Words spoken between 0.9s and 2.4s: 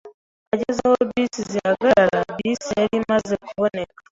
bisi zihagarara,